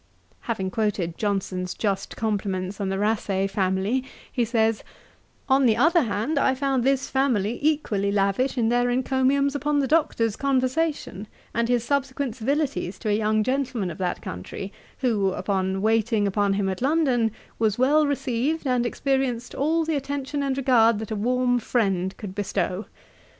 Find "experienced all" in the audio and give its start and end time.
18.87-19.85